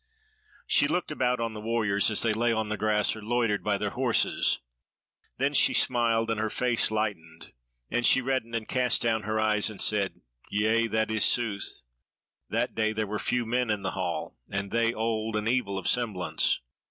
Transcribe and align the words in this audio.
She 0.65 0.87
looked 0.87 1.11
about 1.11 1.39
on 1.39 1.53
the 1.53 1.61
warriors 1.61 2.09
as 2.09 2.23
they 2.23 2.33
lay 2.33 2.51
on 2.51 2.69
the 2.69 2.75
grass 2.75 3.15
or 3.15 3.21
loitered 3.21 3.63
by 3.63 3.77
their 3.77 3.91
horses; 3.91 4.57
then 5.37 5.53
she 5.53 5.75
smiled, 5.75 6.31
and 6.31 6.39
her 6.39 6.49
face 6.49 6.89
lightened, 6.89 7.53
and 7.91 8.03
she 8.03 8.19
reddened 8.19 8.55
and 8.55 8.67
cast 8.67 9.03
down 9.03 9.21
her 9.21 9.39
eyes 9.39 9.69
and 9.69 9.79
said: 9.79 10.21
"Yea, 10.49 10.87
that 10.87 11.11
is 11.11 11.23
sooth; 11.23 11.83
that 12.49 12.73
day 12.73 12.93
there 12.93 13.05
were 13.05 13.19
few 13.19 13.45
men 13.45 13.69
in 13.69 13.83
the 13.83 13.91
hall, 13.91 14.35
and 14.49 14.71
they 14.71 14.91
old 14.91 15.35
and 15.35 15.47
evil 15.47 15.77
of 15.77 15.87
semblance. 15.87 16.61